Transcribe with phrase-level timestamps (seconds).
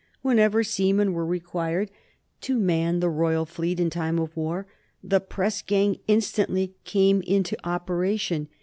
[0.23, 1.91] Whenever seamen were required
[2.41, 4.65] to man the royal fleet in time of war,
[5.03, 8.47] the press gang instantly came into operation.